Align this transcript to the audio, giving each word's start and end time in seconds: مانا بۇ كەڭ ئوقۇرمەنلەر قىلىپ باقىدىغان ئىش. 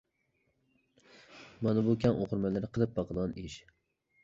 مانا 1.67 1.85
بۇ 1.89 1.95
كەڭ 2.05 2.23
ئوقۇرمەنلەر 2.23 2.69
قىلىپ 2.79 2.99
باقىدىغان 2.99 3.39
ئىش. 3.45 3.63